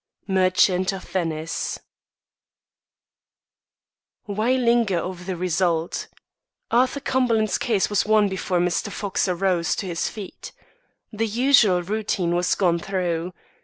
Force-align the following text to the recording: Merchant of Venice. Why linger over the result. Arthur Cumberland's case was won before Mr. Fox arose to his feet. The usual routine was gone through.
Merchant 0.25 0.91
of 0.93 1.03
Venice. 1.03 1.77
Why 4.23 4.53
linger 4.53 4.97
over 4.97 5.23
the 5.23 5.35
result. 5.35 6.07
Arthur 6.71 7.01
Cumberland's 7.01 7.59
case 7.59 7.87
was 7.87 8.03
won 8.03 8.27
before 8.27 8.59
Mr. 8.59 8.91
Fox 8.91 9.27
arose 9.27 9.75
to 9.75 9.85
his 9.85 10.09
feet. 10.09 10.53
The 11.13 11.27
usual 11.27 11.83
routine 11.83 12.35
was 12.35 12.55
gone 12.55 12.79
through. 12.79 13.33